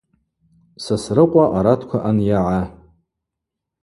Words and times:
Сосрыкъва 0.83 1.45
аратква 1.57 1.97
анйагӏа. 2.09 2.61